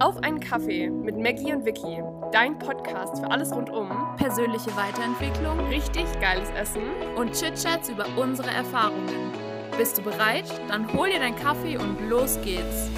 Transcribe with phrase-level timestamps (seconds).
[0.00, 5.58] Auf einen Kaffee mit Maggie und Vicky, dein Podcast für alles rund um persönliche Weiterentwicklung
[5.66, 6.82] richtig geiles Essen
[7.16, 9.32] und Chit-Chats über unsere Erfahrungen.
[9.76, 10.44] Bist du bereit?
[10.68, 12.90] Dann hol dir deinen Kaffee und los geht's.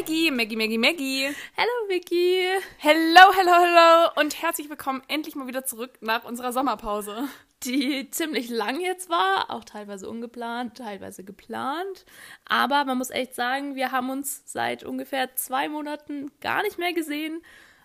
[0.00, 1.28] Maggie, Maggie, Maggie, Maggie.
[1.58, 2.40] Hallo Vicky.
[2.78, 7.28] Hello, hello, hello und herzlich willkommen endlich mal wieder zurück nach unserer Sommerpause.
[7.64, 12.06] Die ziemlich lang jetzt war, auch teilweise ungeplant, teilweise geplant.
[12.46, 16.94] Aber man muss echt sagen, wir haben uns seit ungefähr zwei Monaten gar nicht mehr
[16.94, 17.42] gesehen.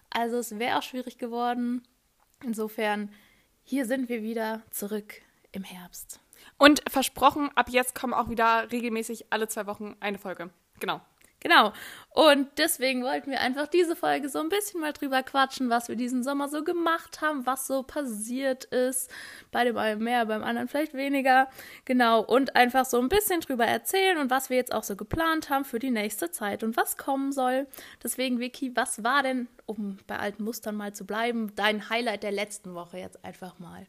[0.10, 1.86] Also es wäre auch schwierig geworden.
[2.42, 3.12] Insofern,
[3.66, 5.16] hier sind wir wieder zurück
[5.52, 6.22] im Herbst.
[6.58, 10.50] Und versprochen, ab jetzt kommen auch wieder regelmäßig alle zwei Wochen eine Folge.
[10.80, 11.02] Genau.
[11.46, 11.74] Genau.
[12.10, 15.96] Und deswegen wollten wir einfach diese Folge so ein bisschen mal drüber quatschen, was wir
[15.96, 19.12] diesen Sommer so gemacht haben, was so passiert ist.
[19.52, 21.48] Bei dem einen mehr, beim anderen vielleicht weniger.
[21.84, 22.24] Genau.
[22.24, 25.66] Und einfach so ein bisschen drüber erzählen und was wir jetzt auch so geplant haben
[25.66, 27.68] für die nächste Zeit und was kommen soll.
[28.04, 32.32] Deswegen, Vicky, was war denn, um bei alten Mustern mal zu bleiben, dein Highlight der
[32.32, 33.86] letzten Woche jetzt einfach mal?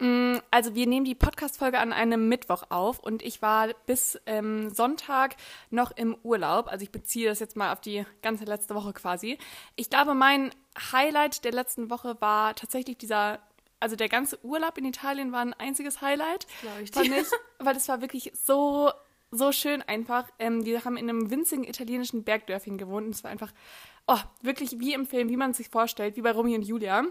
[0.00, 4.70] Mm, also wir nehmen die Podcast-Folge an einem Mittwoch auf und ich war bis ähm,
[4.70, 5.36] Sonntag
[5.68, 6.68] noch im Urlaub.
[6.68, 9.38] Also ich beziehe das jetzt mal auf die ganze letzte Woche quasi.
[9.76, 10.50] Ich glaube, mein
[10.92, 13.40] Highlight der letzten Woche war tatsächlich dieser,
[13.78, 16.46] also der ganze Urlaub in Italien war ein einziges Highlight.
[16.62, 17.26] Glaube ich Fand ich,
[17.58, 18.90] weil es war wirklich so,
[19.30, 20.30] so schön einfach.
[20.38, 23.52] Ähm, die haben in einem winzigen italienischen Bergdörfchen gewohnt und es war einfach,
[24.06, 27.04] oh, wirklich wie im Film, wie man es sich vorstellt, wie bei Romeo und Julia.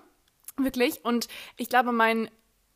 [0.57, 1.05] Wirklich.
[1.05, 2.29] Und ich glaube, mein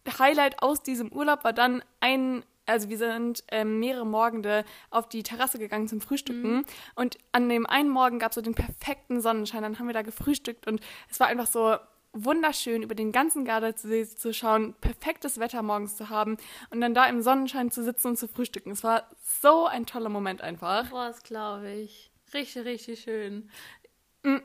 [0.06, 5.24] Highlight aus diesem Urlaub war dann ein, also wir sind ähm, mehrere Morgende auf die
[5.24, 6.66] Terrasse gegangen zum Frühstücken mhm.
[6.96, 10.02] und an dem einen Morgen gab es so den perfekten Sonnenschein, dann haben wir da
[10.02, 11.78] gefrühstückt und es war einfach so
[12.14, 16.38] wunderschön, über den ganzen Gardasee zu schauen, perfektes Wetter morgens zu haben
[16.70, 18.72] und dann da im Sonnenschein zu sitzen und zu frühstücken.
[18.72, 19.10] Es war
[19.42, 20.90] so ein toller Moment einfach.
[20.90, 22.12] Boah, das glaube ich.
[22.34, 23.50] Richtig, richtig schön.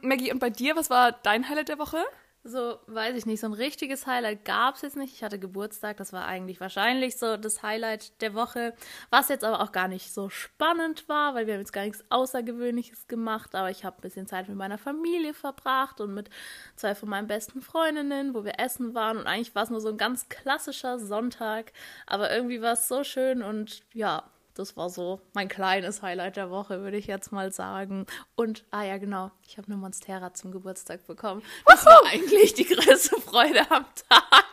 [0.03, 2.03] Maggie, und bei dir, was war dein Highlight der Woche?
[2.45, 5.13] So, weiß ich nicht, so ein richtiges Highlight gab es jetzt nicht.
[5.13, 8.75] Ich hatte Geburtstag, das war eigentlich wahrscheinlich so das Highlight der Woche,
[9.11, 12.05] was jetzt aber auch gar nicht so spannend war, weil wir haben jetzt gar nichts
[12.11, 16.31] Außergewöhnliches gemacht, aber ich habe ein bisschen Zeit mit meiner Familie verbracht und mit
[16.77, 19.89] zwei von meinen besten Freundinnen, wo wir essen waren und eigentlich war es nur so
[19.89, 21.73] ein ganz klassischer Sonntag,
[22.07, 26.51] aber irgendwie war es so schön und ja, das war so mein kleines Highlight der
[26.51, 28.07] Woche, würde ich jetzt mal sagen.
[28.35, 31.43] Und, ah ja, genau, ich habe eine Monstera zum Geburtstag bekommen.
[31.65, 34.45] Das war eigentlich die größte Freude am Tag.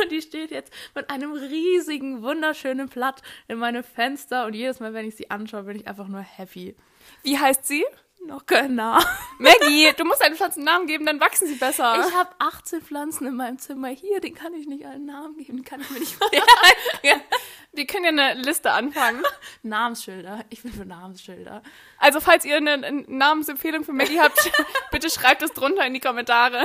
[0.00, 4.46] Und die steht jetzt mit einem riesigen, wunderschönen Blatt in meinem Fenster.
[4.46, 6.74] Und jedes Mal, wenn ich sie anschaue, bin ich einfach nur happy.
[7.22, 7.84] Wie heißt sie?
[8.26, 9.04] Noch kein Namen.
[9.38, 12.04] Maggie, du musst einen Pflanzen Namen geben, dann wachsen sie besser.
[12.08, 15.58] Ich habe 18 Pflanzen in meinem Zimmer hier, den kann ich nicht einen Namen geben,
[15.58, 16.18] den kann ich mir nicht
[17.02, 17.22] merken.
[17.72, 19.22] Wir können ja eine Liste anfangen.
[19.62, 20.44] Namensschilder.
[20.48, 21.62] Ich bin für Namensschilder.
[21.98, 24.38] Also, falls ihr eine, eine Namensempfehlung für Maggie habt,
[24.90, 26.64] bitte schreibt es drunter in die Kommentare.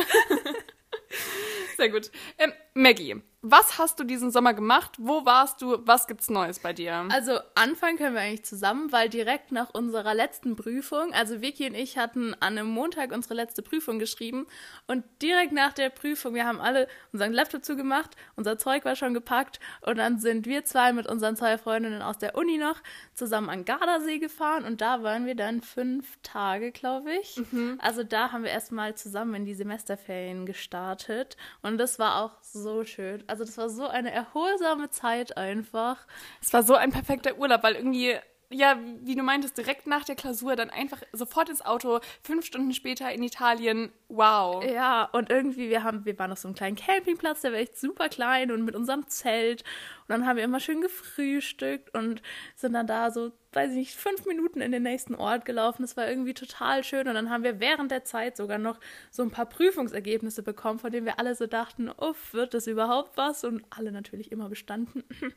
[1.77, 2.11] Sehr gut.
[2.37, 4.97] Ähm, Maggie, was hast du diesen Sommer gemacht?
[4.97, 5.77] Wo warst du?
[5.85, 7.07] Was gibt's Neues bei dir?
[7.09, 11.73] Also anfangen können wir eigentlich zusammen, weil direkt nach unserer letzten Prüfung, also Vicky und
[11.73, 14.45] ich hatten an einem Montag unsere letzte Prüfung geschrieben
[14.87, 19.13] und direkt nach der Prüfung, wir haben alle unseren Laptop zugemacht, unser Zeug war schon
[19.13, 22.81] gepackt und dann sind wir zwei mit unseren zwei Freundinnen aus der Uni noch
[23.13, 27.41] zusammen an Gardasee gefahren und da waren wir dann fünf Tage, glaube ich.
[27.51, 27.79] Mhm.
[27.81, 32.83] Also da haben wir erstmal zusammen in die Semesterferien gestartet und das war auch so
[32.83, 33.23] schön.
[33.29, 36.05] Also das war so eine erholsame Zeit einfach.
[36.41, 38.15] Es war so ein perfekter Urlaub, weil irgendwie
[38.51, 42.73] ja, wie du meintest, direkt nach der Klausur dann einfach sofort ins Auto, fünf Stunden
[42.73, 43.91] später in Italien.
[44.07, 44.63] Wow.
[44.63, 47.77] Ja, und irgendwie, wir haben, wir waren auf so einem kleinen Campingplatz, der war echt
[47.79, 49.61] super klein und mit unserem Zelt.
[50.07, 52.23] Und dann haben wir immer schön gefrühstückt und
[52.55, 55.81] sind dann da so weiß ich nicht, fünf Minuten in den nächsten Ort gelaufen.
[55.81, 57.07] Das war irgendwie total schön.
[57.07, 58.79] Und dann haben wir während der Zeit sogar noch
[59.09, 63.17] so ein paar Prüfungsergebnisse bekommen, von denen wir alle so dachten, uff, wird das überhaupt
[63.17, 63.43] was?
[63.43, 65.03] Und alle natürlich immer bestanden.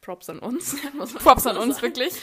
[0.00, 0.76] Props an uns.
[1.22, 2.14] Props an uns, wirklich.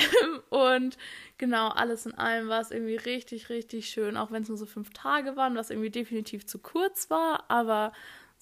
[0.50, 0.98] und
[1.38, 4.66] genau, alles in allem war es irgendwie richtig, richtig schön, auch wenn es nur so
[4.66, 7.92] fünf Tage waren, was irgendwie definitiv zu kurz war, aber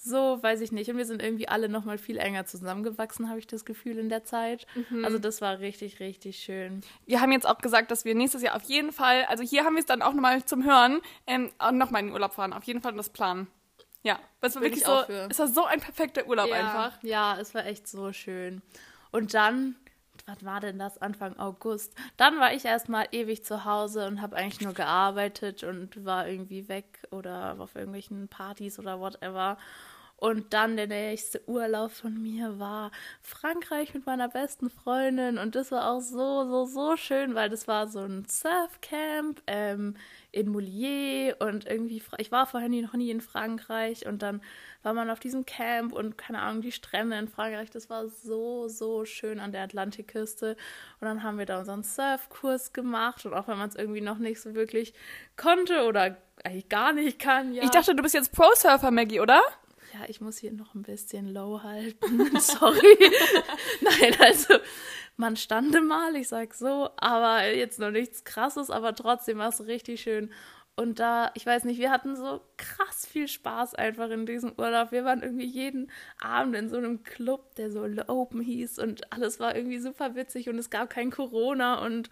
[0.02, 0.90] so, weiß ich nicht.
[0.90, 4.08] Und wir sind irgendwie alle noch mal viel enger zusammengewachsen, habe ich das Gefühl in
[4.08, 4.66] der Zeit.
[4.90, 5.04] Mhm.
[5.04, 6.80] Also das war richtig, richtig schön.
[7.06, 9.74] Wir haben jetzt auch gesagt, dass wir nächstes Jahr auf jeden Fall, also hier haben
[9.74, 12.52] wir es dann auch noch mal zum Hören, ähm, noch mal in den Urlaub fahren.
[12.52, 13.46] Auf jeden Fall das planen.
[14.02, 17.02] Ja, es war wirklich so, es war so ein perfekter Urlaub ja, einfach.
[17.02, 18.62] Ja, es war echt so schön.
[19.10, 19.76] Und dann
[20.26, 21.94] was war denn das, Anfang August?
[22.16, 26.68] Dann war ich erstmal ewig zu Hause und habe eigentlich nur gearbeitet und war irgendwie
[26.68, 29.58] weg oder auf irgendwelchen Partys oder whatever.
[30.20, 32.90] Und dann der nächste Urlaub von mir war
[33.22, 35.38] Frankreich mit meiner besten Freundin.
[35.38, 39.96] Und das war auch so, so, so schön, weil das war so ein Surfcamp ähm,
[40.30, 41.36] in Moulier.
[41.40, 44.06] Und irgendwie, ich war vorher noch nie in Frankreich.
[44.06, 44.42] Und dann
[44.82, 47.70] war man auf diesem Camp und keine Ahnung, die Strände in Frankreich.
[47.70, 50.50] Das war so, so schön an der Atlantikküste.
[51.00, 53.24] Und dann haben wir da unseren Surfkurs gemacht.
[53.24, 54.92] Und auch wenn man es irgendwie noch nicht so wirklich
[55.38, 57.62] konnte oder eigentlich gar nicht kann, ja.
[57.62, 59.40] Ich dachte, du bist jetzt Pro-Surfer, Maggie, oder?
[59.92, 62.36] Ja, ich muss hier noch ein bisschen low halten.
[62.40, 62.98] Sorry.
[63.80, 64.54] Nein, also
[65.16, 69.66] man stande mal, ich sag so, aber jetzt noch nichts krasses, aber trotzdem war es
[69.66, 70.30] richtig schön.
[70.76, 74.92] Und da, ich weiß nicht, wir hatten so krass viel Spaß einfach in diesem Urlaub.
[74.92, 75.90] Wir waren irgendwie jeden
[76.20, 80.48] Abend in so einem Club, der so Open hieß und alles war irgendwie super witzig
[80.48, 82.08] und es gab kein Corona und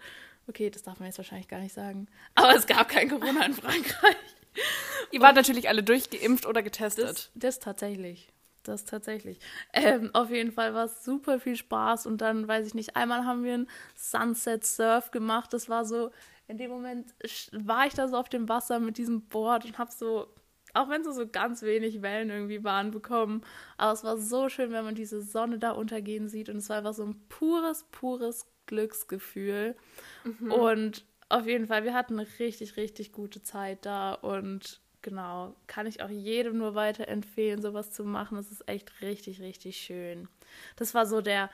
[0.47, 3.53] okay, das darf man jetzt wahrscheinlich gar nicht sagen, aber es gab kein Corona in
[3.53, 4.17] Frankreich.
[5.11, 7.07] Ihr wart natürlich alle durchgeimpft oder getestet.
[7.07, 8.31] Das, das tatsächlich.
[8.63, 9.39] Das tatsächlich.
[9.73, 13.25] Ähm, auf jeden Fall war es super viel Spaß und dann, weiß ich nicht, einmal
[13.25, 15.53] haben wir einen Sunset Surf gemacht.
[15.53, 16.11] Das war so,
[16.47, 17.13] in dem Moment
[17.51, 20.27] war ich da so auf dem Wasser mit diesem Board und habe so,
[20.73, 23.43] auch wenn es so ganz wenig Wellen irgendwie waren, bekommen.
[23.77, 26.77] Aber es war so schön, wenn man diese Sonne da untergehen sieht und es war
[26.77, 29.75] einfach so ein pures, pures Glücksgefühl.
[30.23, 30.51] Mhm.
[30.51, 35.87] Und auf jeden Fall, wir hatten eine richtig, richtig gute Zeit da und genau, kann
[35.87, 38.35] ich auch jedem nur weiterempfehlen, sowas zu machen.
[38.35, 40.27] Das ist echt richtig, richtig schön.
[40.75, 41.49] Das war so der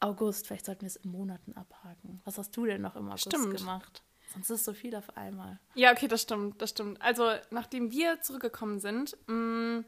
[0.00, 0.46] August.
[0.46, 2.20] Vielleicht sollten wir es in Monaten abhaken.
[2.24, 3.56] Was hast du denn noch im August stimmt.
[3.56, 4.02] gemacht?
[4.32, 5.60] Sonst ist so viel auf einmal.
[5.74, 7.00] Ja, okay, das stimmt, das stimmt.
[7.02, 9.84] Also, nachdem wir zurückgekommen sind, mh, mm,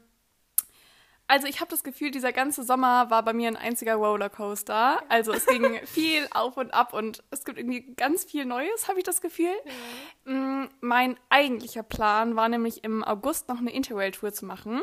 [1.27, 5.01] also ich habe das Gefühl, dieser ganze Sommer war bei mir ein einziger Rollercoaster.
[5.09, 8.99] Also es ging viel auf und ab und es gibt irgendwie ganz viel Neues, habe
[8.99, 9.53] ich das Gefühl.
[10.25, 10.33] Ja.
[10.33, 14.81] Mm, mein eigentlicher Plan war nämlich im August noch eine Interrail-Tour zu machen.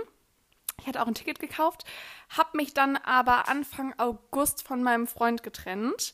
[0.81, 1.85] Ich hatte auch ein Ticket gekauft,
[2.29, 6.13] habe mich dann aber Anfang August von meinem Freund getrennt,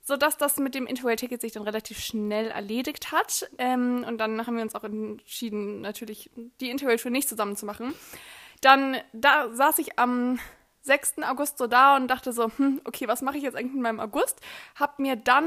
[0.00, 3.50] sodass das mit dem Interrail-Ticket sich dann relativ schnell erledigt hat.
[3.58, 6.30] Ähm, und dann haben wir uns auch entschieden, natürlich
[6.60, 7.92] die Interrail-Tour nicht zusammen zu machen.
[8.66, 10.40] Dann da saß ich am
[10.82, 11.22] 6.
[11.22, 14.00] August so da und dachte so, hm, okay, was mache ich jetzt eigentlich mit meinem
[14.00, 14.40] August?
[14.74, 15.46] Hab mir dann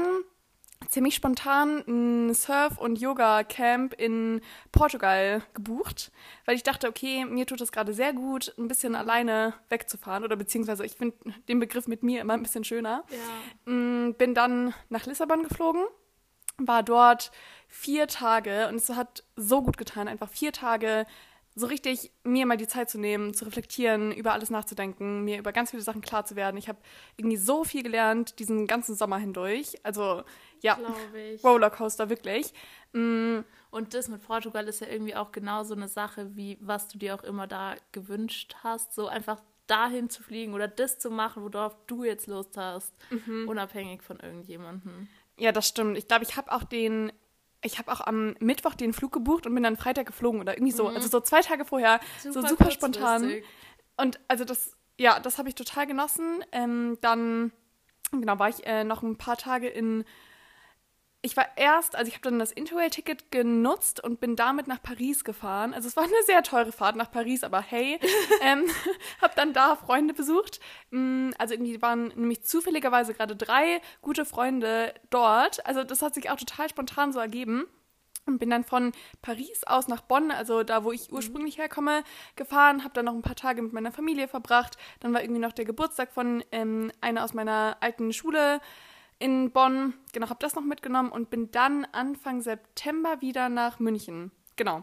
[0.88, 4.40] ziemlich spontan ein Surf- und Yoga-Camp in
[4.72, 6.12] Portugal gebucht,
[6.46, 10.36] weil ich dachte, okay, mir tut es gerade sehr gut, ein bisschen alleine wegzufahren oder
[10.36, 13.04] beziehungsweise ich finde den Begriff mit mir immer ein bisschen schöner.
[13.66, 13.70] Ja.
[13.70, 15.82] Mm, bin dann nach Lissabon geflogen,
[16.56, 17.32] war dort
[17.68, 21.04] vier Tage und es hat so gut getan, einfach vier Tage
[21.54, 25.52] so richtig mir mal die Zeit zu nehmen, zu reflektieren, über alles nachzudenken, mir über
[25.52, 26.56] ganz viele Sachen klar zu werden.
[26.56, 26.78] Ich habe
[27.16, 29.74] irgendwie so viel gelernt diesen ganzen Sommer hindurch.
[29.82, 30.22] Also
[30.60, 30.78] ja,
[31.42, 32.52] Rollercoaster wirklich.
[32.92, 33.40] Mm.
[33.70, 36.98] Und das mit Portugal ist ja irgendwie auch genau so eine Sache, wie was du
[36.98, 41.44] dir auch immer da gewünscht hast, so einfach dahin zu fliegen oder das zu machen,
[41.44, 43.48] worauf du jetzt Lust hast, mhm.
[43.48, 45.08] unabhängig von irgendjemandem.
[45.36, 45.96] Ja, das stimmt.
[45.96, 47.12] Ich glaube, ich habe auch den
[47.62, 50.72] ich habe auch am Mittwoch den Flug gebucht und bin dann Freitag geflogen oder irgendwie
[50.72, 50.88] so.
[50.88, 50.96] Mhm.
[50.96, 53.32] Also so zwei Tage vorher, super so super spontan.
[53.96, 56.44] Und also das, ja, das habe ich total genossen.
[56.52, 57.52] Ähm, dann,
[58.12, 60.04] genau, war ich äh, noch ein paar Tage in
[61.22, 65.22] ich war erst, also ich habe dann das Interrail-Ticket genutzt und bin damit nach Paris
[65.22, 65.74] gefahren.
[65.74, 68.00] Also es war eine sehr teure Fahrt nach Paris, aber hey,
[68.42, 68.64] ähm,
[69.20, 70.60] habe dann da Freunde besucht.
[70.90, 75.64] Mm, also irgendwie waren nämlich zufälligerweise gerade drei gute Freunde dort.
[75.66, 77.66] Also das hat sich auch total spontan so ergeben.
[78.26, 78.92] Und bin dann von
[79.22, 81.16] Paris aus nach Bonn, also da, wo ich mhm.
[81.16, 82.04] ursprünglich herkomme,
[82.36, 84.76] gefahren, habe dann noch ein paar Tage mit meiner Familie verbracht.
[85.00, 88.60] Dann war irgendwie noch der Geburtstag von ähm, einer aus meiner alten Schule
[89.20, 89.94] in Bonn.
[90.12, 94.32] Genau, habe das noch mitgenommen und bin dann Anfang September wieder nach München.
[94.56, 94.82] Genau.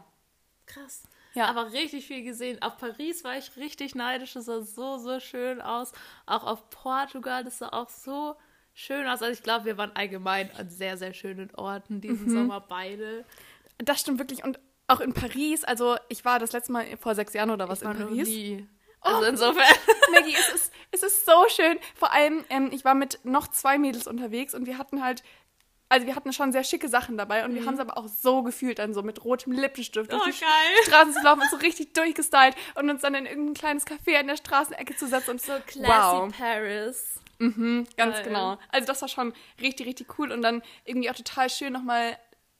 [0.65, 1.03] Krass.
[1.33, 1.45] Ja.
[1.47, 2.61] Aber richtig viel gesehen.
[2.61, 4.33] Auf Paris war ich richtig neidisch.
[4.33, 5.91] Das sah so, so schön aus.
[6.25, 8.35] Auch auf Portugal, das sah auch so
[8.73, 9.21] schön aus.
[9.21, 12.33] Also ich glaube, wir waren allgemein an sehr, sehr schönen Orten diesen mhm.
[12.33, 13.25] Sommer beide.
[13.77, 14.43] Das stimmt wirklich.
[14.43, 17.81] Und auch in Paris, also ich war das letzte Mal vor sechs Jahren oder was
[17.81, 18.29] ich in Paris.
[19.07, 19.75] Also oh, insofern.
[20.11, 21.79] Maggie, es ist, es ist so schön.
[21.95, 25.23] Vor allem, ähm, ich war mit noch zwei Mädels unterwegs und wir hatten halt
[25.89, 27.55] also wir hatten schon sehr schicke Sachen dabei und mhm.
[27.55, 30.39] wir haben es aber auch so gefühlt, dann so mit rotem Lippenstift durch oh, die
[30.39, 30.83] geil.
[30.83, 34.27] Straßen zu laufen und so richtig durchgestylt und uns dann in irgendein kleines Café in
[34.27, 36.37] der Straßenecke zu setzen und so classy wow.
[36.37, 37.19] Paris.
[37.39, 38.25] Mhm, ganz geil.
[38.25, 38.57] genau.
[38.69, 42.17] Also das war schon richtig, richtig cool und dann irgendwie auch total schön nochmal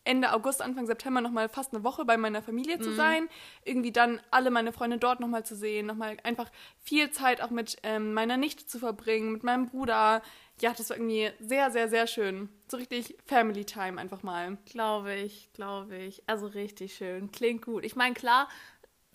[0.08, 2.96] Ende August, Anfang September nochmal fast eine Woche bei meiner Familie zu mhm.
[2.96, 3.30] sein.
[3.66, 6.50] Irgendwie dann alle meine Freunde dort nochmal zu sehen, nochmal einfach
[6.80, 10.22] viel Zeit auch mit ähm, meiner Nichte zu verbringen, mit meinem Bruder.
[10.62, 12.50] Ja, das war irgendwie sehr, sehr, sehr schön.
[12.68, 14.58] So richtig Family Time einfach mal.
[14.66, 16.24] Glaube ich, glaube ich.
[16.26, 17.32] Also richtig schön.
[17.32, 17.84] Klingt gut.
[17.84, 18.48] Ich meine, klar,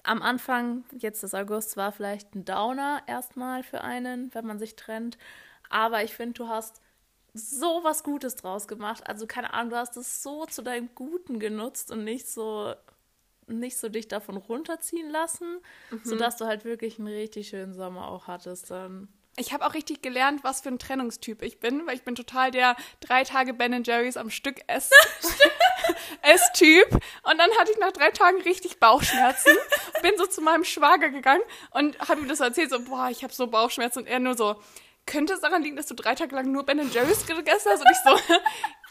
[0.02, 4.76] am Anfang, jetzt des August, war vielleicht ein Downer erstmal für einen, wenn man sich
[4.76, 5.16] trennt.
[5.70, 6.82] Aber ich finde, du hast
[7.34, 9.06] so was Gutes draus gemacht.
[9.06, 12.74] Also keine Ahnung, du hast es so zu deinem Guten genutzt und nicht so
[13.48, 15.58] nicht so dich davon runterziehen lassen,
[15.90, 16.00] mhm.
[16.04, 19.08] sodass du halt wirklich einen richtig schönen Sommer auch hattest dann.
[19.36, 22.50] Ich habe auch richtig gelernt, was für ein Trennungstyp ich bin, weil ich bin total
[22.50, 24.90] der drei Tage Ben Jerry's am Stück ess
[26.22, 26.90] Esstyp.
[26.92, 29.56] Und dann hatte ich nach drei Tagen richtig Bauchschmerzen.
[30.02, 33.32] Bin so zu meinem Schwager gegangen und habe ihm das erzählt, so, boah, ich habe
[33.32, 34.00] so Bauchschmerzen.
[34.00, 34.56] Und er nur so,
[35.06, 37.80] könnte es daran liegen, dass du drei Tage lang nur Ben Jerry's gegessen hast?
[37.80, 38.34] Und ich so,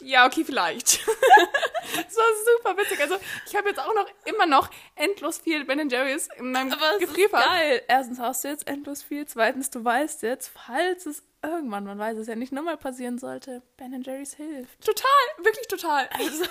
[0.04, 1.00] ja, okay, vielleicht.
[1.96, 2.24] das war
[2.58, 3.00] super witzig.
[3.00, 6.98] Also, ich habe jetzt auch noch immer noch endlos viel Ben Jerry's in meinem Aber
[6.98, 7.44] Gefrierfach.
[7.44, 7.82] geil.
[7.88, 9.26] Erstens hast du jetzt endlos viel.
[9.26, 13.62] Zweitens, du weißt jetzt, falls es irgendwann, man weiß es ja nicht, nochmal passieren sollte,
[13.76, 14.84] Ben Jerry's hilft.
[14.84, 16.08] Total, wirklich total.
[16.12, 16.44] Also,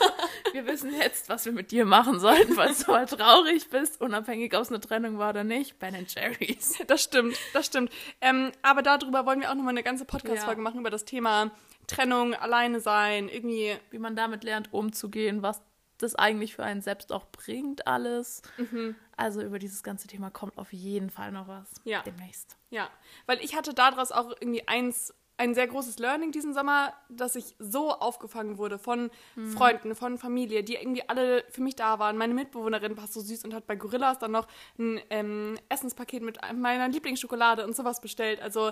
[0.51, 4.53] wir wissen jetzt, was wir mit dir machen sollten, falls du mal traurig bist, unabhängig,
[4.55, 5.79] ob es eine Trennung war oder nicht.
[5.79, 6.77] Ben Jerry's.
[6.88, 7.91] Das stimmt, das stimmt.
[8.19, 10.63] Ähm, aber darüber wollen wir auch nochmal eine ganze Podcast-Folge ja.
[10.63, 11.51] machen, über das Thema
[11.88, 13.75] Trennung, alleine sein, irgendwie.
[13.89, 15.61] Wie man damit lernt, umzugehen, was
[16.01, 18.41] das eigentlich für einen selbst auch bringt, alles.
[18.57, 18.95] Mhm.
[19.15, 22.01] Also über dieses ganze Thema kommt auf jeden Fall noch was ja.
[22.01, 22.57] demnächst.
[22.69, 22.89] Ja,
[23.25, 27.55] weil ich hatte daraus auch irgendwie eins, ein sehr großes Learning diesen Sommer, dass ich
[27.57, 29.51] so aufgefangen wurde von mhm.
[29.51, 32.17] Freunden, von Familie, die irgendwie alle für mich da waren.
[32.17, 34.47] Meine Mitbewohnerin war so süß und hat bei Gorillas dann noch
[34.77, 38.39] ein ähm, Essenspaket mit meiner Lieblingsschokolade und sowas bestellt.
[38.41, 38.71] Also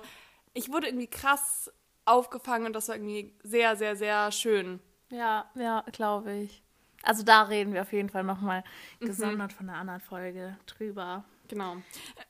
[0.53, 1.71] ich wurde irgendwie krass
[2.09, 4.79] aufgefangen und das war irgendwie sehr, sehr, sehr schön.
[5.11, 6.63] Ja, ja, glaube ich.
[7.03, 8.63] Also da reden wir auf jeden Fall nochmal
[8.99, 9.05] mhm.
[9.05, 11.23] gesondert von einer anderen Folge drüber.
[11.47, 11.77] Genau.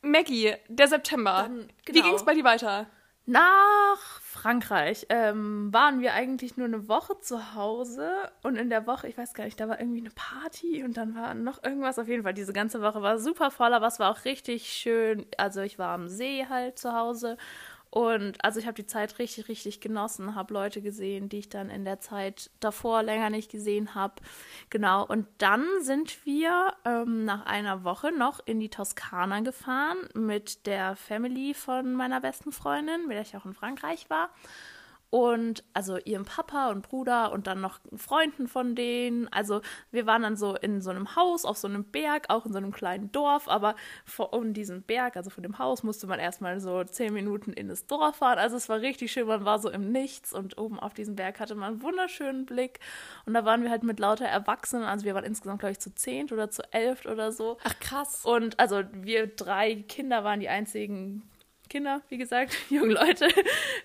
[0.01, 1.43] Maggie, der September.
[1.43, 1.97] Dann, genau.
[1.97, 2.87] Wie ging es bei dir weiter?
[3.25, 8.09] Nach Frankreich ähm, waren wir eigentlich nur eine Woche zu Hause
[8.41, 11.13] und in der Woche, ich weiß gar nicht, da war irgendwie eine Party und dann
[11.13, 11.99] war noch irgendwas.
[11.99, 15.27] Auf jeden Fall, diese ganze Woche war super voll, aber es war auch richtig schön.
[15.37, 17.37] Also ich war am See halt zu Hause
[17.91, 21.69] und also ich habe die Zeit richtig, richtig genossen, habe Leute gesehen, die ich dann
[21.71, 24.15] in der Zeit davor länger nicht gesehen habe.
[24.69, 30.67] Genau, und dann sind wir ähm, nach einer Woche noch in die Toskana gefahren mit
[30.67, 34.29] der Family von meiner besten Freundin, mit der ich auch in Frankreich war
[35.11, 39.27] und also ihrem Papa und Bruder und dann noch Freunden von denen.
[39.29, 39.61] Also
[39.91, 42.57] wir waren dann so in so einem Haus auf so einem Berg, auch in so
[42.57, 43.75] einem kleinen Dorf, aber
[44.05, 47.87] von diesem Berg, also von dem Haus, musste man erstmal so zehn Minuten in das
[47.87, 48.37] Dorf fahren.
[48.37, 51.39] Also es war richtig schön, man war so im Nichts und oben auf diesem Berg
[51.39, 52.79] hatte man einen wunderschönen Blick.
[53.25, 55.93] Und da waren wir halt mit lauter Erwachsenen, also wir waren insgesamt, glaube ich, zu
[55.95, 57.57] zehnt oder zu elft oder so.
[57.63, 58.25] Ach krass.
[58.25, 61.23] Und also wir drei Kinder waren die einzigen
[61.69, 63.27] Kinder, wie gesagt, junge Leute.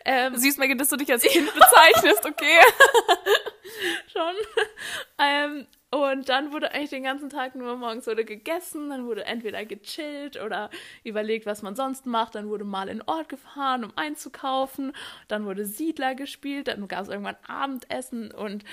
[0.05, 2.59] Ähm, Süß, Megan, dass du dich als Kind bezeichnest, okay?
[4.13, 4.35] Schon.
[5.19, 9.65] Ähm, und dann wurde eigentlich den ganzen Tag nur morgens wurde gegessen, dann wurde entweder
[9.65, 10.69] gechillt oder
[11.05, 12.35] überlegt, was man sonst macht.
[12.35, 14.93] Dann wurde mal in Ort gefahren, um einzukaufen.
[15.29, 18.65] Dann wurde Siedler gespielt, dann gab es irgendwann Abendessen und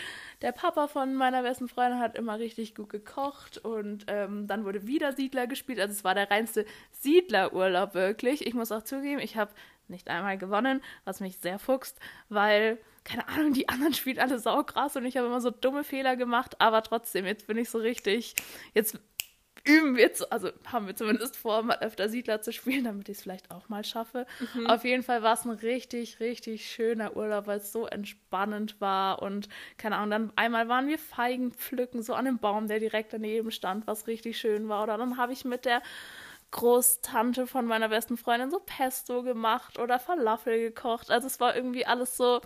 [0.41, 4.87] der Papa von meiner besten Freundin hat immer richtig gut gekocht und ähm, dann wurde
[4.87, 5.79] wieder Siedler gespielt.
[5.79, 8.47] Also es war der reinste Siedlerurlaub wirklich.
[8.47, 9.51] Ich muss auch zugeben, ich habe
[9.87, 11.99] nicht einmal gewonnen, was mich sehr fuchst,
[12.29, 16.15] weil keine Ahnung, die anderen spielen alle saukrass und ich habe immer so dumme Fehler
[16.15, 18.35] gemacht, aber trotzdem, jetzt bin ich so richtig,
[18.73, 18.99] jetzt
[19.63, 23.17] üben wir, zu, also haben wir zumindest vor, mal öfter Siedler zu spielen, damit ich
[23.17, 24.25] es vielleicht auch mal schaffe.
[24.53, 24.67] Mhm.
[24.67, 29.21] Auf jeden Fall war es ein richtig, richtig schöner Urlaub, weil es so entspannend war
[29.21, 33.13] und keine Ahnung, dann einmal waren wir Feigen pflücken, so an dem Baum, der direkt
[33.13, 34.83] daneben stand, was richtig schön war.
[34.83, 35.81] Oder dann habe ich mit der
[36.51, 41.09] Großtante von meiner besten Freundin so Pesto gemacht oder Falafel gekocht.
[41.09, 42.41] Also es war irgendwie alles so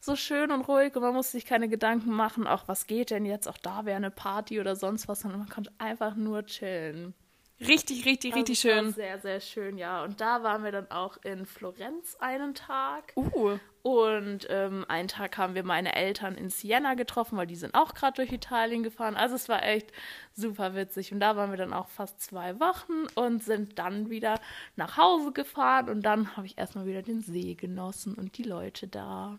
[0.00, 3.24] so schön und ruhig und man musste sich keine Gedanken machen, auch was geht denn
[3.24, 7.14] jetzt, auch da wäre eine Party oder sonst was, sondern man konnte einfach nur chillen.
[7.60, 8.92] Richtig, richtig, also richtig schön.
[8.92, 10.04] Sehr, sehr schön, ja.
[10.04, 13.12] Und da waren wir dann auch in Florenz einen Tag.
[13.16, 13.58] Uh.
[13.82, 17.94] Und ähm, einen Tag haben wir meine Eltern in Siena getroffen, weil die sind auch
[17.94, 19.16] gerade durch Italien gefahren.
[19.16, 19.90] Also es war echt
[20.34, 21.12] super witzig.
[21.12, 24.40] Und da waren wir dann auch fast zwei Wochen und sind dann wieder
[24.76, 25.88] nach Hause gefahren.
[25.88, 29.38] Und dann habe ich erstmal wieder den See genossen und die Leute da.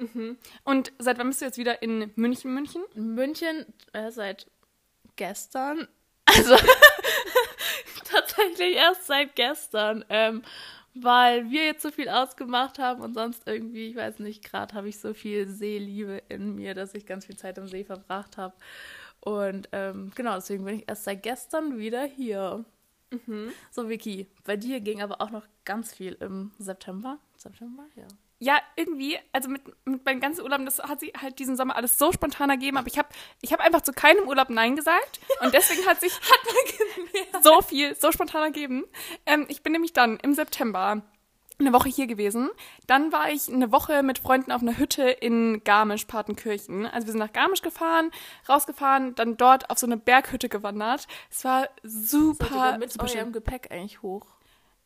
[0.00, 0.38] Mhm.
[0.64, 2.82] Und seit wann bist du jetzt wieder in München, München?
[2.94, 4.46] München äh, seit
[5.16, 5.88] gestern.
[6.32, 6.54] Also
[8.04, 10.04] tatsächlich erst seit gestern.
[10.10, 10.42] Ähm,
[10.94, 14.88] weil wir jetzt so viel ausgemacht haben und sonst irgendwie, ich weiß nicht, gerade habe
[14.88, 18.54] ich so viel Seeliebe in mir, dass ich ganz viel Zeit am See verbracht habe.
[19.20, 22.64] Und ähm, genau, deswegen bin ich erst seit gestern wieder hier.
[23.10, 23.52] Mhm.
[23.70, 27.18] So, Vicky, bei dir ging aber auch noch ganz viel im September.
[27.36, 28.06] September, ja.
[28.42, 31.98] Ja, irgendwie, also mit, mit meinen ganzen Urlauben, das hat sie halt diesen Sommer alles
[31.98, 33.08] so spontan ergeben, aber ich habe
[33.42, 37.94] ich hab einfach zu keinem Urlaub Nein gesagt und deswegen hat sich hat so viel,
[37.94, 38.84] so spontan ergeben.
[39.26, 41.02] Ähm, ich bin nämlich dann im September
[41.58, 42.48] eine Woche hier gewesen.
[42.86, 46.86] Dann war ich eine Woche mit Freunden auf einer Hütte in Garmisch-Partenkirchen.
[46.86, 48.10] Also wir sind nach Garmisch gefahren,
[48.48, 51.06] rausgefahren, dann dort auf so eine Berghütte gewandert.
[51.30, 52.46] Es war super.
[52.48, 54.26] Seid ihr mit eurem Gepäck eigentlich hoch?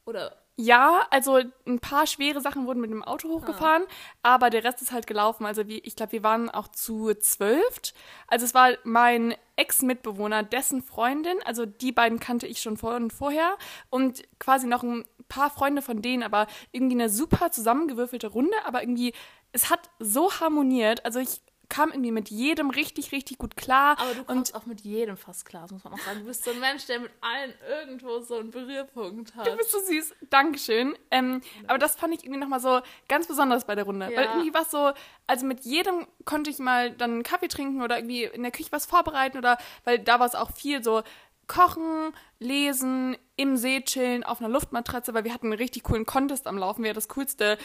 [0.05, 3.83] Oder Ja, also ein paar schwere Sachen wurden mit dem Auto hochgefahren,
[4.23, 5.47] aber der Rest ist halt gelaufen.
[5.47, 7.93] Also wie, ich glaube, wir waren auch zu zwölft.
[8.29, 13.13] Also es war mein Ex-Mitbewohner, dessen Freundin, also die beiden kannte ich schon vor und
[13.13, 13.57] vorher
[13.91, 18.83] und quasi noch ein paar Freunde von denen, aber irgendwie eine super zusammengewürfelte Runde, aber
[18.83, 19.13] irgendwie,
[19.51, 21.05] es hat so harmoniert.
[21.05, 23.99] Also ich kam irgendwie mit jedem richtig, richtig gut klar.
[23.99, 26.21] Aber du kommst auch mit jedem fast klar, das muss man auch sagen.
[26.21, 29.47] Du bist so ein Mensch, der mit allen irgendwo so einen Berührpunkt hat.
[29.47, 30.15] Du bist so süß.
[30.31, 30.97] Dankeschön.
[31.11, 34.11] Ähm, aber das fand ich irgendwie nochmal so ganz besonders bei der Runde.
[34.11, 34.17] Ja.
[34.17, 34.93] Weil irgendwie war es so,
[35.27, 38.73] also mit jedem konnte ich mal dann einen Kaffee trinken oder irgendwie in der Küche
[38.73, 41.03] was vorbereiten oder, weil da war es auch viel so
[41.47, 46.47] kochen, lesen, im See chillen, auf einer Luftmatratze, weil wir hatten einen richtig coolen Contest
[46.47, 47.59] am Laufen, wer das coolste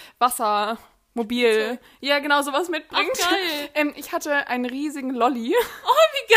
[1.16, 3.12] Wassermobil, ja genau, sowas mitbringt.
[3.24, 3.70] Ach, geil.
[3.74, 5.54] Ähm, ich hatte einen riesigen Lolly.
[5.86, 6.34] Oh, wie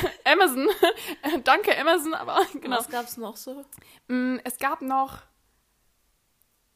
[0.00, 0.12] geil!
[0.24, 0.68] Amazon.
[1.44, 2.78] Danke, Amazon, aber genau.
[2.78, 3.64] Was gab's noch so?
[4.08, 5.18] Mm, Es gab noch.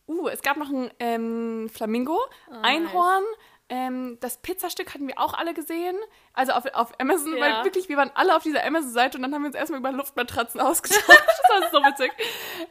[0.06, 3.24] Uh, es gab noch ein ähm, Flamingo, Ah, Einhorn.
[3.70, 5.96] Ähm, das Pizzastück hatten wir auch alle gesehen.
[6.34, 7.40] Also auf, auf Amazon, Ja.
[7.40, 9.90] weil wirklich, wir waren alle auf dieser Amazon-Seite und dann haben wir uns erstmal über
[9.92, 11.08] Luftmatratzen ausgetauscht.
[11.08, 12.12] das war so witzig.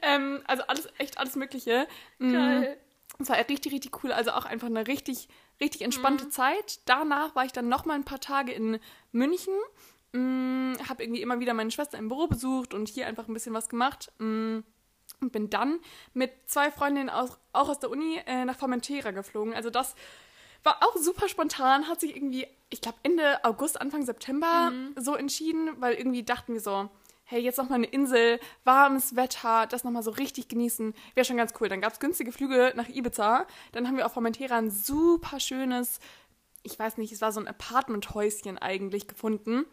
[0.04, 1.88] Ähm, also alles, echt alles Mögliche.
[2.20, 2.78] Mm, Geil.
[3.20, 4.12] Es war richtig, richtig cool.
[4.12, 5.28] Also auch einfach eine richtig,
[5.62, 5.86] richtig Mhm.
[5.86, 6.80] entspannte Zeit.
[6.86, 8.80] Danach war ich dann noch mal ein paar Tage in
[9.12, 9.54] München.
[10.14, 13.54] Mm, habe irgendwie immer wieder meine Schwester im Büro besucht und hier einfach ein bisschen
[13.54, 14.12] was gemacht.
[14.20, 14.60] Mm,
[15.22, 15.80] und bin dann
[16.14, 19.54] mit zwei Freundinnen aus, auch aus der Uni äh, nach Formentera geflogen.
[19.54, 19.96] Also das
[20.64, 25.70] war auch super spontan, hat sich irgendwie, ich glaube Ende August, Anfang September so entschieden,
[25.80, 26.90] weil irgendwie dachten wir so,
[27.34, 31.26] hey, jetzt noch mal eine Insel, warmes Wetter, das noch mal so richtig genießen, wäre
[31.26, 31.68] schon ganz cool.
[31.68, 36.00] Dann gab es günstige Flüge nach Ibiza, dann haben wir auf Formentera ein super schönes,
[36.62, 39.66] ich weiß nicht, es war so ein Apartmenthäuschen eigentlich gefunden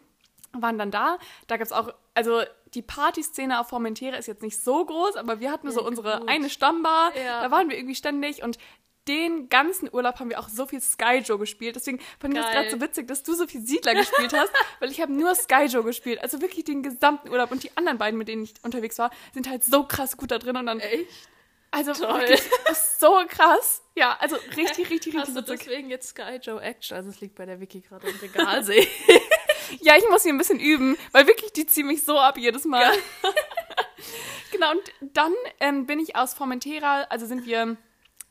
[0.53, 1.17] waren dann da.
[1.47, 2.41] Da gab es auch, also
[2.73, 6.19] die Partyszene auf Formentera ist jetzt nicht so groß, aber wir hatten so Ja, unsere
[6.19, 6.27] gut.
[6.29, 7.15] eine Stammbar.
[7.15, 7.41] Ja.
[7.41, 8.57] Da waren wir irgendwie ständig und
[9.07, 11.75] den ganzen Urlaub haben wir auch so viel Sky Joe gespielt.
[11.75, 14.91] Deswegen fand ich das gerade so witzig, dass du so viel Siedler gespielt hast, weil
[14.91, 16.21] ich habe nur Sky Joe gespielt.
[16.21, 17.51] Also wirklich den gesamten Urlaub.
[17.51, 20.37] Und die anderen beiden, mit denen ich unterwegs war, sind halt so krass gut da
[20.37, 20.55] drin.
[20.55, 21.07] Und dann, Echt?
[21.71, 22.19] also Toll.
[22.21, 23.81] wirklich, das ist so krass.
[23.95, 25.59] Ja, also richtig, richtig, richtig witzig.
[25.59, 26.95] deswegen jetzt Sky Joe Action?
[26.95, 28.89] Also es liegt bei der Wiki gerade im Regal, sehe ich.
[29.79, 32.65] Ja, ich muss hier ein bisschen üben, weil wirklich die ziehen mich so ab jedes
[32.65, 32.91] Mal.
[34.51, 34.81] genau, und
[35.13, 37.77] dann ähm, bin ich aus Formentera, also sind wir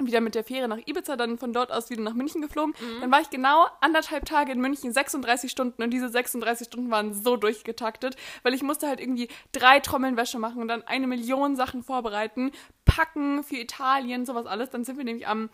[0.07, 2.75] wieder mit der Fähre nach Ibiza, dann von dort aus wieder nach München geflogen.
[3.01, 7.15] Dann war ich genau anderthalb Tage in München, 36 Stunden und diese 36 Stunden waren
[7.15, 11.57] so durchgetaktet, weil ich musste halt irgendwie drei Trommeln Wäsche machen und dann eine Million
[11.57, 12.53] Sachen vorbereiten,
[12.85, 14.71] packen für Italien, sowas alles.
[14.71, 15.51] Dann sind wir nämlich am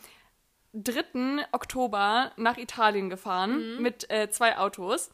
[0.75, 1.47] 3.
[1.53, 5.11] Oktober nach Italien gefahren mit äh, zwei Autos.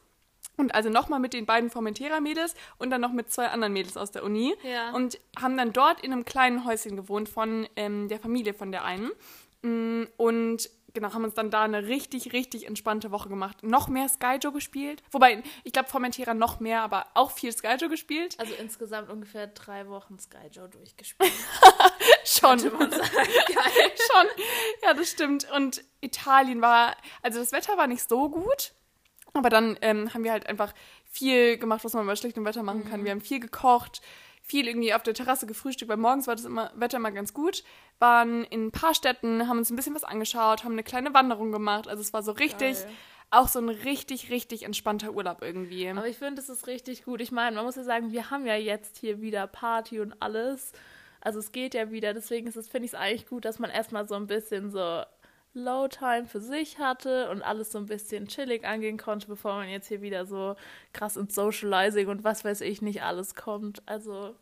[0.62, 4.12] Und also nochmal mit den beiden Formentera-Mädels und dann noch mit zwei anderen Mädels aus
[4.12, 4.55] der Uni.
[4.62, 4.92] Ja.
[4.92, 8.85] Und haben dann dort in einem kleinen Häuschen gewohnt von ähm, der Familie von der
[8.85, 9.11] einen.
[9.62, 13.64] Mm, Und genau, haben uns dann da eine richtig, richtig entspannte Woche gemacht.
[13.64, 15.03] Noch mehr Skyjo gespielt.
[15.11, 18.37] Wobei, ich glaube Formentera noch mehr, aber auch viel Skyjo gespielt.
[18.38, 21.33] Also insgesamt ungefähr drei Wochen Sky Joe durchgespielt.
[22.25, 22.61] Schon.
[22.61, 22.72] Sagen.
[22.92, 24.27] Schon.
[24.85, 25.51] Ja, das stimmt.
[25.51, 28.75] Und Italien war, also das Wetter war nicht so gut.
[29.34, 30.74] Aber dann ähm, haben wir halt einfach
[31.10, 33.04] viel gemacht, was man bei schlechtem Wetter machen kann.
[33.04, 34.02] Wir haben viel gekocht,
[34.42, 37.64] viel irgendwie auf der Terrasse gefrühstückt, weil morgens war das immer, Wetter immer ganz gut.
[37.98, 41.52] Waren in ein paar Städten, haben uns ein bisschen was angeschaut, haben eine kleine Wanderung
[41.52, 41.88] gemacht.
[41.88, 42.92] Also es war so richtig, Geil.
[43.30, 45.88] auch so ein richtig, richtig entspannter Urlaub irgendwie.
[45.88, 47.20] Aber ich finde, es ist richtig gut.
[47.20, 50.72] Ich meine, man muss ja sagen, wir haben ja jetzt hier wieder Party und alles.
[51.20, 52.12] Also es geht ja wieder.
[52.12, 55.02] Deswegen ist es, finde ich es eigentlich gut, dass man erstmal so ein bisschen so
[55.54, 59.68] Low Time für sich hatte und alles so ein bisschen chillig angehen konnte, bevor man
[59.68, 60.56] jetzt hier wieder so
[60.92, 63.82] krass ins Socializing und was weiß ich nicht alles kommt.
[63.86, 64.34] Also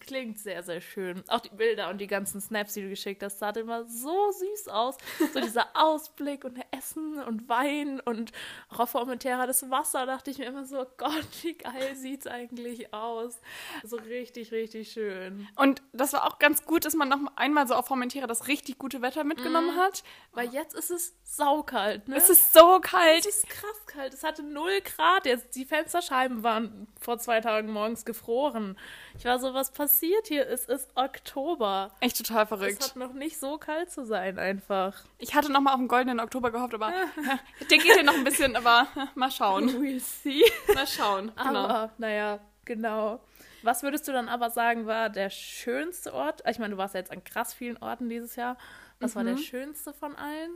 [0.00, 1.22] klingt sehr, sehr schön.
[1.28, 4.68] Auch die Bilder und die ganzen Snaps, die du geschickt hast, sah immer so süß
[4.68, 4.96] aus.
[5.32, 8.32] So dieser Ausblick und Essen und Wein und
[8.70, 12.92] auch auf Formentera das Wasser, dachte ich mir immer so, Gott, wie geil sieht's eigentlich
[12.92, 13.40] aus.
[13.82, 15.46] So richtig, richtig schön.
[15.56, 18.78] Und das war auch ganz gut, dass man noch einmal so auf Formentera das richtig
[18.78, 20.02] gute Wetter mitgenommen hat.
[20.32, 22.16] Weil jetzt ist es saukalt, ne?
[22.16, 23.26] Es ist so kalt.
[23.26, 24.14] Es ist krass kalt.
[24.14, 25.26] Es hatte 0 Grad.
[25.26, 28.76] Jetzt die Fensterscheiben waren vor zwei Tagen morgens gefroren.
[29.16, 30.46] Ich war so, was passiert hier?
[30.48, 31.92] Es ist Oktober.
[32.00, 32.82] Echt total Es verrückt.
[32.82, 35.02] hat noch nicht so kalt zu sein, einfach.
[35.18, 36.92] Ich hatte noch mal auf den goldenen Oktober gehofft, aber
[37.70, 39.68] der geht ja noch ein bisschen, aber mal schauen.
[39.70, 40.42] We'll see.
[40.74, 41.32] Mal schauen.
[41.36, 41.64] Genau.
[41.64, 43.20] Aber, naja, genau.
[43.62, 46.42] Was würdest du dann aber sagen, war der schönste Ort?
[46.48, 48.58] Ich meine, du warst ja jetzt an krass vielen Orten dieses Jahr.
[49.00, 50.50] Was war der schönste von allen?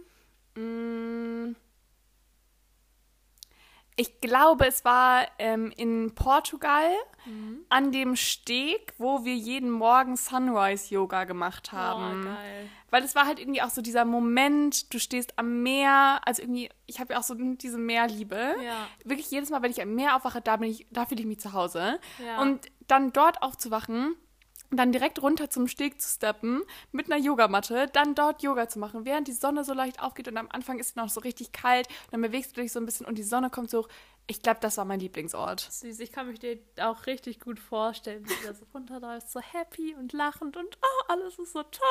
[0.56, 1.56] Mm.
[4.00, 6.88] Ich glaube, es war ähm, in Portugal
[7.68, 12.22] an dem Steg, wo wir jeden Morgen Sunrise-Yoga gemacht haben.
[12.22, 12.70] Oh, geil.
[12.90, 16.70] Weil es war halt irgendwie auch so dieser Moment, du stehst am Meer, also irgendwie,
[16.86, 18.54] ich habe ja auch so diese Meerliebe.
[18.64, 18.86] Ja.
[19.04, 21.40] Wirklich jedes Mal, wenn ich am Meer aufwache, da bin ich, da fühle ich mich
[21.40, 21.98] zu Hause.
[22.24, 22.40] Ja.
[22.40, 24.14] Und dann dort aufzuwachen,
[24.70, 29.04] dann direkt runter zum Steg zu steppen, mit einer Yogamatte, dann dort Yoga zu machen,
[29.04, 31.88] während die Sonne so leicht aufgeht und am Anfang ist es noch so richtig kalt,
[32.10, 33.88] dann bewegst du dich so ein bisschen und die Sonne kommt so hoch.
[34.30, 35.60] Ich glaube, das war mein Lieblingsort.
[35.60, 39.40] Süß, ich kann mich dir auch richtig gut vorstellen, wie du da so runterläufst, so
[39.40, 41.88] happy und lachend und oh, alles ist so toll.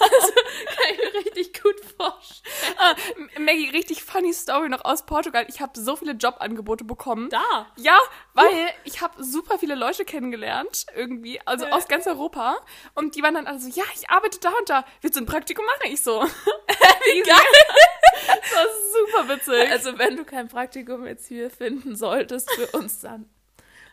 [0.10, 2.76] Also kann ich mir richtig gut vorstellen.
[2.78, 2.94] Ah,
[3.38, 5.46] Maggie, richtig funny Story noch aus Portugal.
[5.48, 7.30] Ich habe so viele Jobangebote bekommen.
[7.30, 7.66] Da.
[7.76, 7.98] Ja,
[8.34, 12.58] weil ich habe super viele Leute kennengelernt, irgendwie, also aus ganz Europa.
[12.94, 14.84] Und die waren dann alle so, ja, ich arbeite da und da.
[15.00, 15.92] Willst du ein Praktikum machen?
[15.92, 16.22] Ich so,
[17.04, 17.38] wie geil.
[18.26, 19.70] das war super witzig.
[19.70, 23.28] Also wenn du kein Praktikum jetzt hier finden solltest für uns, dann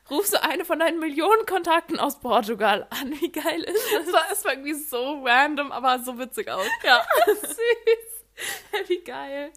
[0.10, 3.12] rufst du eine von deinen Millionen Kontakten aus Portugal an.
[3.20, 4.08] Wie geil ist das?
[4.08, 6.66] es war, es war irgendwie so random, aber so witzig auch.
[6.84, 7.06] Ja.
[7.28, 8.88] Süß.
[8.88, 9.52] Wie geil.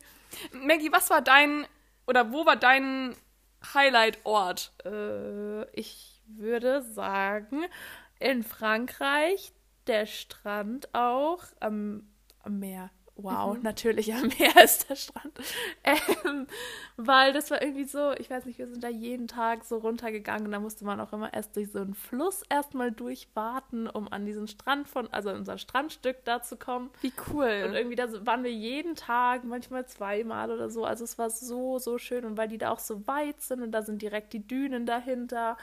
[0.52, 1.66] Maggie, was war dein,
[2.06, 3.14] oder wo war dein
[3.74, 4.72] Highlight-Ort?
[4.84, 7.64] Äh, ich würde sagen,
[8.18, 9.52] in Frankreich
[9.86, 12.08] der Strand auch am,
[12.42, 12.90] am Meer.
[13.22, 15.32] Wow, natürlich am Meer ist der Strand.
[15.84, 16.46] Ähm,
[16.96, 20.46] weil das war irgendwie so, ich weiß nicht, wir sind da jeden Tag so runtergegangen
[20.46, 24.26] und da musste man auch immer erst durch so einen Fluss erstmal durchwarten, um an
[24.26, 26.90] diesen Strand von, also unser Strandstück da zu kommen.
[27.00, 27.72] Wie Und cool.
[27.74, 30.84] irgendwie da waren wir jeden Tag, manchmal zweimal oder so.
[30.84, 32.24] Also es war so, so schön.
[32.24, 35.56] Und weil die da auch so weit sind und da sind direkt die Dünen dahinter.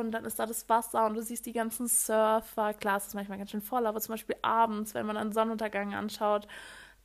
[0.00, 2.74] Und dann ist da das Wasser und du siehst die ganzen Surfer.
[2.74, 5.94] Klar, es ist manchmal ganz schön voll, aber zum Beispiel abends, wenn man einen Sonnenuntergang
[5.94, 6.46] anschaut,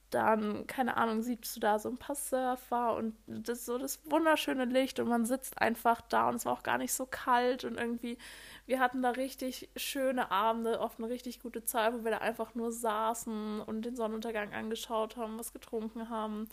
[0.09, 4.65] dann, keine Ahnung, siehst du da so ein paar Surfer und das so das wunderschöne
[4.65, 7.77] Licht und man sitzt einfach da und es war auch gar nicht so kalt und
[7.77, 8.17] irgendwie,
[8.65, 12.55] wir hatten da richtig schöne Abende, oft eine richtig gute Zeit, wo wir da einfach
[12.55, 16.49] nur saßen und den Sonnenuntergang angeschaut haben, was getrunken haben.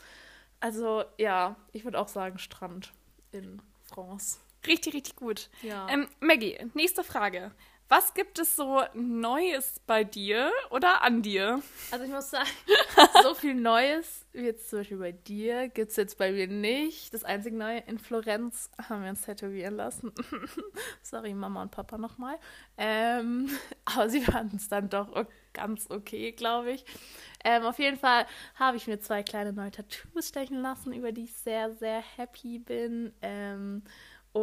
[0.61, 2.93] Also ja, ich würde auch sagen Strand
[3.33, 4.39] in France.
[4.67, 5.49] Richtig, richtig gut.
[5.63, 5.89] Ja.
[5.89, 7.53] Ähm, Maggie, nächste Frage.
[7.89, 11.63] Was gibt es so Neues bei dir oder an dir?
[11.93, 12.49] Also ich muss sagen,
[13.23, 17.15] so viel Neues wie jetzt zum Beispiel bei dir gibt es jetzt bei mir nicht.
[17.15, 20.13] Das einzige Neue in Florenz haben wir uns tätowieren lassen.
[21.03, 22.39] Sorry, Mama und Papa nochmal.
[22.77, 23.49] Ähm,
[23.85, 26.85] aber sie fanden es dann doch ganz okay, glaube ich.
[27.45, 28.27] Ähm, auf jeden Fall
[28.57, 32.59] habe ich mir zwei kleine neue Tattoos stechen lassen, über die ich sehr, sehr happy
[32.59, 33.13] bin.
[33.23, 33.85] Ähm,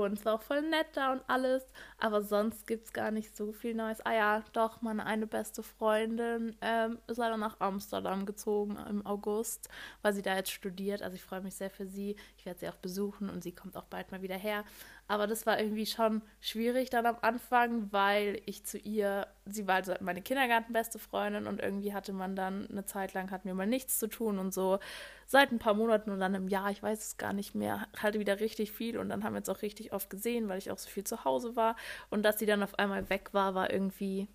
[0.01, 1.63] und es war auch voll nett da und alles.
[1.97, 4.01] Aber sonst gibt es gar nicht so viel Neues.
[4.05, 9.69] Ah ja, doch, meine eine beste Freundin ähm, ist leider nach Amsterdam gezogen im August,
[10.01, 11.01] weil sie da jetzt studiert.
[11.01, 12.15] Also ich freue mich sehr für sie.
[12.37, 14.63] Ich werde sie auch besuchen und sie kommt auch bald mal wieder her.
[15.07, 19.75] Aber das war irgendwie schon schwierig dann am Anfang, weil ich zu ihr, sie war
[19.75, 23.67] also meine Kindergartenbeste Freundin und irgendwie hatte man dann eine Zeit lang, hatten wir mal
[23.67, 24.79] nichts zu tun und so.
[25.25, 28.17] Seit ein paar Monaten und dann im Jahr, ich weiß es gar nicht mehr, halt
[28.17, 30.79] wieder richtig viel und dann haben wir uns auch richtig oft gesehen, weil ich auch
[30.79, 31.75] so viel zu Hause war.
[32.09, 34.29] Und dass sie dann auf einmal weg war, war irgendwie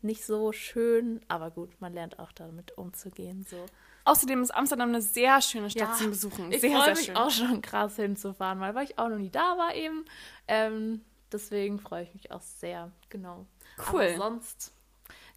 [0.00, 3.66] nicht so schön, aber gut, man lernt auch damit umzugehen so.
[4.04, 6.50] Außerdem ist Amsterdam eine sehr schöne Stadt Ja, zum Besuchen.
[6.52, 7.16] Ich sehr, freue sehr mich schön.
[7.16, 10.04] auch schon krass hinzufahren, weil, weil ich auch noch nie da war eben.
[10.48, 13.46] Ähm, deswegen freue ich mich auch sehr, genau.
[13.92, 14.02] Cool.
[14.02, 14.72] Aber sonst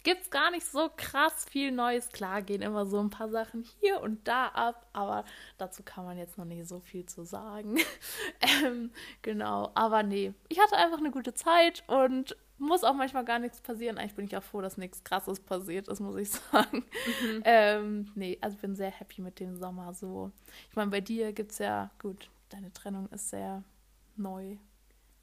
[0.06, 2.10] gibt es gar nicht so krass viel Neues.
[2.10, 5.24] Klar gehen immer so ein paar Sachen hier und da ab, aber
[5.58, 7.76] dazu kann man jetzt noch nicht so viel zu sagen.
[8.64, 8.92] ähm,
[9.22, 13.60] genau, aber nee, ich hatte einfach eine gute Zeit und muss auch manchmal gar nichts
[13.60, 13.98] passieren.
[13.98, 16.84] Eigentlich bin ich auch froh, dass nichts Krasses passiert ist, muss ich sagen.
[17.42, 20.30] Ähm, nee, also ich bin sehr happy mit dem Sommer so.
[20.70, 23.64] Ich meine, bei dir gibt es ja, gut, deine Trennung ist sehr
[24.14, 24.56] neu,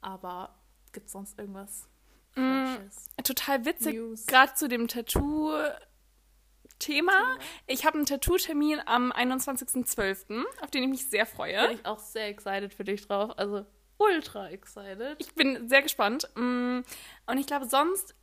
[0.01, 0.53] aber
[0.91, 1.87] gibt es sonst irgendwas
[2.33, 3.09] Freshes?
[3.23, 5.77] Total witzig, gerade zu dem Tattoo-Thema.
[7.67, 11.67] Ich habe einen Tattoo-Termin am 21.12., auf den ich mich sehr freue.
[11.67, 13.31] Bin ich auch sehr excited für dich drauf.
[13.37, 13.65] Also
[13.97, 15.15] ultra excited.
[15.19, 16.27] Ich bin sehr gespannt.
[16.35, 16.79] Mm,
[17.27, 18.15] Und ich glaube, sonst,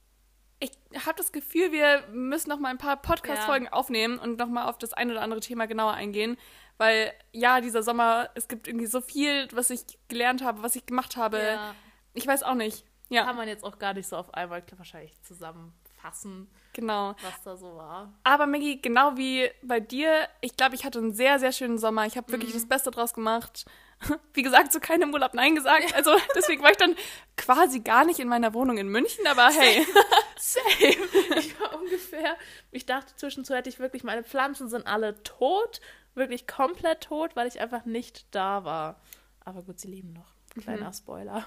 [0.59, 0.73] ich
[1.07, 4.79] habe das Gefühl, wir müssen noch mal ein paar Podcast-Folgen aufnehmen und noch mal auf
[4.79, 6.37] das ein oder andere Thema genauer eingehen.
[6.77, 10.87] Weil, ja, dieser Sommer, es gibt irgendwie so viel, was ich gelernt habe, was ich
[10.87, 11.39] gemacht habe.
[11.39, 11.75] Ja.
[12.15, 12.85] Ich weiß auch nicht.
[13.11, 13.25] Ja.
[13.25, 17.15] kann man jetzt auch gar nicht so auf einmal wahrscheinlich zusammenfassen, Genau.
[17.23, 18.13] was da so war.
[18.25, 22.07] Aber Maggie, genau wie bei dir, ich glaube, ich hatte einen sehr, sehr schönen Sommer.
[22.07, 23.65] Ich habe wirklich das Beste draus gemacht.
[24.33, 25.95] Wie gesagt, so keinem Urlaub Nein gesagt.
[25.95, 26.97] Also deswegen war ich dann
[27.37, 29.87] quasi gar nicht in meiner Wohnung in München, aber hey.
[30.39, 30.97] Same.
[31.37, 32.37] Ich war ungefähr,
[32.71, 35.81] ich dachte zwischendurch hätte ich wirklich, meine Pflanzen sind alle tot,
[36.15, 39.01] wirklich komplett tot, weil ich einfach nicht da war.
[39.45, 40.33] Aber gut, sie leben noch.
[40.59, 41.47] Kleiner Spoiler.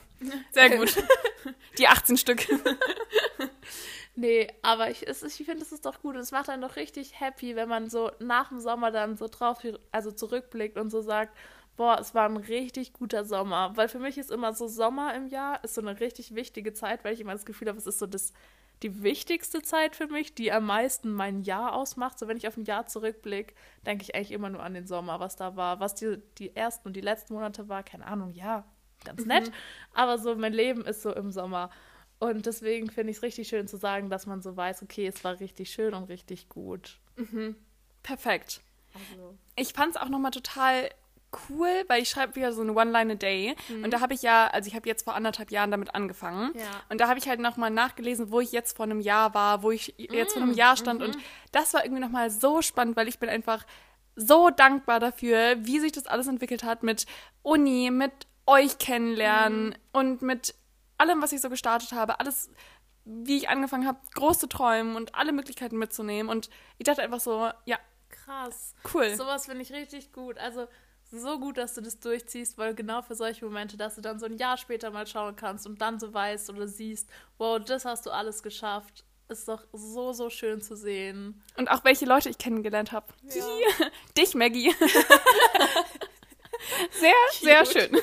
[0.51, 0.95] Sehr gut.
[1.77, 2.47] Die 18 Stück.
[4.15, 6.15] Nee, aber ich, ich finde, es ist doch gut.
[6.15, 9.27] Und es macht einen doch richtig happy, wenn man so nach dem Sommer dann so
[9.27, 9.59] drauf,
[9.91, 11.35] also zurückblickt und so sagt,
[11.75, 13.75] boah, es war ein richtig guter Sommer.
[13.75, 17.03] Weil für mich ist immer so Sommer im Jahr, ist so eine richtig wichtige Zeit,
[17.03, 18.33] weil ich immer das Gefühl habe, es ist so das,
[18.83, 22.19] die wichtigste Zeit für mich, die am meisten mein Jahr ausmacht.
[22.19, 23.55] So wenn ich auf ein Jahr zurückblicke,
[23.87, 25.79] denke ich eigentlich immer nur an den Sommer, was da war.
[25.79, 28.63] Was die, die ersten und die letzten Monate war, keine Ahnung, ja,
[29.03, 29.51] ganz nett.
[29.93, 31.69] Aber so mein Leben ist so im Sommer.
[32.19, 35.23] Und deswegen finde ich es richtig schön zu sagen, dass man so weiß, okay, es
[35.23, 36.99] war richtig schön und richtig gut.
[38.01, 38.61] Perfekt.
[38.93, 40.89] Also, Ich fand es auch nochmal total
[41.49, 43.55] cool, weil ich schreibe wieder so eine One-Line-a-Day.
[43.83, 46.51] Und da habe ich ja, also ich habe jetzt vor anderthalb Jahren damit angefangen.
[46.55, 46.83] Ja.
[46.89, 49.71] Und da habe ich halt nochmal nachgelesen, wo ich jetzt vor einem Jahr war, wo
[49.71, 51.01] ich jetzt vor einem Jahr stand.
[51.01, 51.17] Und
[51.51, 53.65] das war irgendwie nochmal so spannend, weil ich bin einfach
[54.15, 57.07] so dankbar dafür, wie sich das alles entwickelt hat mit
[57.41, 58.13] Uni, mit
[58.45, 60.55] euch kennenlernen und mit
[60.97, 62.49] allem, was ich so gestartet habe, alles,
[63.05, 66.29] wie ich angefangen habe, groß zu träumen und alle Möglichkeiten mitzunehmen.
[66.29, 67.77] Und ich dachte einfach so, ja,
[68.09, 68.73] krass.
[68.93, 69.15] cool.
[69.15, 70.37] Sowas finde ich richtig gut.
[70.37, 70.67] Also
[71.11, 74.25] so gut, dass du das durchziehst, weil genau für solche Momente, dass du dann so
[74.25, 78.05] ein Jahr später mal schauen kannst und dann so weißt oder siehst, wow, das hast
[78.05, 79.05] du alles geschafft.
[79.29, 81.41] Ist doch so, so schön zu sehen.
[81.55, 83.07] Und auch welche Leute ich kennengelernt habe.
[83.33, 83.45] Ja.
[84.17, 84.73] Dich, Maggie.
[86.91, 87.97] sehr, sehr schön.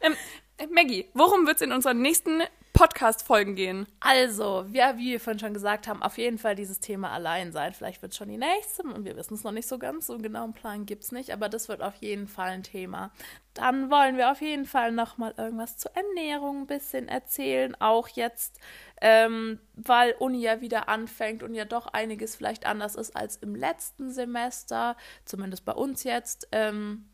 [0.00, 0.16] ähm,
[0.58, 3.86] äh, Maggie, worum wird es in unseren nächsten Podcast-Folgen gehen?
[4.00, 7.74] Also, ja, wie wir vorhin schon gesagt haben, auf jeden Fall dieses Thema allein sein.
[7.74, 10.06] Vielleicht wird es schon die nächste und wir wissen es noch nicht so ganz.
[10.06, 13.12] So einen genauen Plan gibt es nicht, aber das wird auf jeden Fall ein Thema.
[13.54, 17.76] Dann wollen wir auf jeden Fall nochmal irgendwas zur Ernährung ein bisschen erzählen.
[17.78, 18.58] Auch jetzt,
[19.02, 23.54] ähm, weil Uni ja wieder anfängt und ja doch einiges vielleicht anders ist als im
[23.54, 26.48] letzten Semester, zumindest bei uns jetzt.
[26.52, 27.11] Ähm,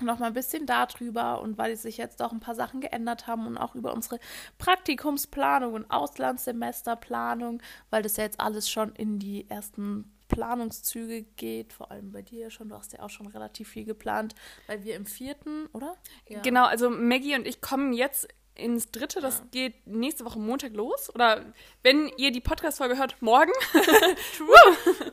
[0.00, 3.46] noch mal ein bisschen darüber und weil sich jetzt auch ein paar Sachen geändert haben
[3.46, 4.18] und auch über unsere
[4.58, 11.90] Praktikumsplanung und Auslandssemesterplanung, weil das ja jetzt alles schon in die ersten Planungszüge geht, vor
[11.90, 14.34] allem bei dir schon, du hast ja auch schon relativ viel geplant,
[14.66, 15.96] weil wir im vierten, oder?
[16.28, 16.40] Ja.
[16.40, 19.20] Genau, also Maggie und ich kommen jetzt ins dritte.
[19.20, 21.12] Das geht nächste Woche Montag los.
[21.14, 21.52] Oder
[21.82, 23.52] wenn ihr die Podcast-Folge hört, morgen.
[24.36, 25.12] True.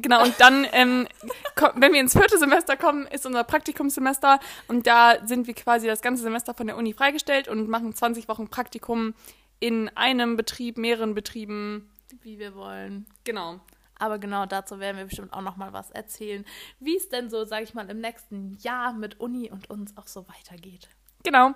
[0.00, 1.08] Genau, und dann, ähm,
[1.74, 6.02] wenn wir ins vierte Semester kommen, ist unser Praktikumssemester und da sind wir quasi das
[6.02, 9.14] ganze Semester von der Uni freigestellt und machen 20 Wochen Praktikum
[9.60, 11.90] in einem Betrieb, mehreren Betrieben.
[12.22, 13.06] Wie wir wollen.
[13.24, 13.60] Genau.
[13.98, 16.44] Aber genau dazu werden wir bestimmt auch noch mal was erzählen,
[16.78, 20.06] wie es denn so, sage ich mal, im nächsten Jahr mit Uni und uns auch
[20.06, 20.88] so weitergeht.
[21.24, 21.52] Genau.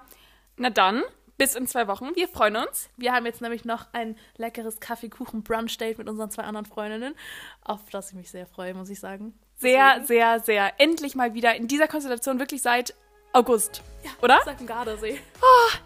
[0.57, 1.03] Na dann,
[1.39, 2.15] bis in zwei Wochen.
[2.15, 2.91] Wir freuen uns.
[2.97, 7.15] Wir haben jetzt nämlich noch ein leckeres Kaffeekuchen-Brunch-Date mit unseren zwei anderen Freundinnen,
[7.63, 9.35] auf das ich mich sehr freue, muss ich sagen.
[9.63, 10.73] Sehr, sehr, sehr.
[10.79, 12.95] Endlich mal wieder in dieser Konstellation wirklich seit
[13.33, 13.83] August.
[14.21, 14.41] Oder?
[14.45, 15.21] Sag ein Gardasee.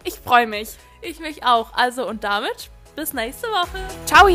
[0.03, 0.71] Ich freue mich.
[1.03, 1.75] Ich mich auch.
[1.75, 3.79] Also und damit bis nächste Woche.
[4.07, 4.27] Ciao!